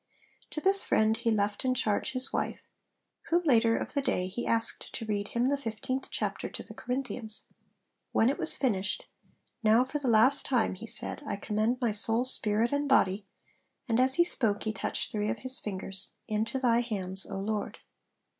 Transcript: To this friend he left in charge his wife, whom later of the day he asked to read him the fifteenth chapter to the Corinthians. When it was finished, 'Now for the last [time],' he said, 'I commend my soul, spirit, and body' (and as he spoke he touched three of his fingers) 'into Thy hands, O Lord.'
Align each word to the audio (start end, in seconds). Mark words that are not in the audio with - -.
To 0.49 0.59
this 0.59 0.83
friend 0.83 1.15
he 1.15 1.29
left 1.29 1.63
in 1.63 1.75
charge 1.75 2.13
his 2.13 2.33
wife, 2.33 2.63
whom 3.29 3.43
later 3.43 3.77
of 3.77 3.93
the 3.93 4.01
day 4.01 4.25
he 4.25 4.47
asked 4.47 4.91
to 4.95 5.05
read 5.05 5.27
him 5.27 5.47
the 5.47 5.57
fifteenth 5.57 6.07
chapter 6.09 6.49
to 6.49 6.63
the 6.63 6.73
Corinthians. 6.73 7.45
When 8.11 8.27
it 8.27 8.39
was 8.39 8.57
finished, 8.57 9.05
'Now 9.61 9.85
for 9.85 9.99
the 9.99 10.07
last 10.07 10.43
[time],' 10.43 10.75
he 10.79 10.87
said, 10.87 11.21
'I 11.27 11.35
commend 11.35 11.77
my 11.81 11.91
soul, 11.91 12.25
spirit, 12.25 12.71
and 12.71 12.89
body' 12.89 13.27
(and 13.87 13.99
as 13.99 14.15
he 14.15 14.23
spoke 14.23 14.63
he 14.63 14.73
touched 14.73 15.11
three 15.11 15.29
of 15.29 15.37
his 15.45 15.59
fingers) 15.59 16.13
'into 16.27 16.57
Thy 16.57 16.79
hands, 16.81 17.27
O 17.27 17.37
Lord.' 17.37 17.77